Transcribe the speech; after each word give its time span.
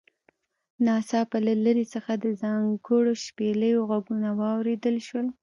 ناڅاپه 0.85 1.37
له 1.47 1.53
لرې 1.65 1.85
څخه 1.93 2.11
د 2.23 2.25
ځانګړو 2.41 3.13
شپېلیو 3.25 3.87
غږونه 3.89 4.29
واوریدل 4.41 4.95
شول 5.07 5.27